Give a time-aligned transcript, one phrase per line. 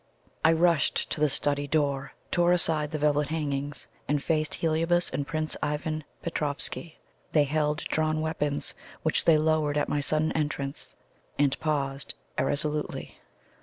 [0.43, 5.27] I rushed to the study door, tore aside the velvet hangings, and faced Heliobas and
[5.27, 6.97] Prince Ivan Petroffsky.
[7.33, 10.95] They held drawn weapons, which they lowered at my sudden entrance,
[11.37, 13.19] and paused irresolutely.